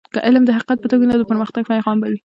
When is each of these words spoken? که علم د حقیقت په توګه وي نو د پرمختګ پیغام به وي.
که 0.13 0.19
علم 0.27 0.43
د 0.45 0.49
حقیقت 0.57 0.77
په 0.81 0.87
توګه 0.91 1.01
وي 1.03 1.07
نو 1.09 1.15
د 1.19 1.23
پرمختګ 1.31 1.63
پیغام 1.73 1.97
به 2.01 2.07
وي. 2.11 2.19